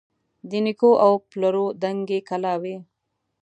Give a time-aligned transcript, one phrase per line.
[0.49, 2.75] د نیکو او د پلرو دنګي کلاوي